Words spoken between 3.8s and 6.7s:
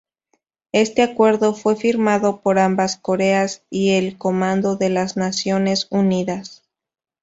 el Comando de las Naciones Unidas.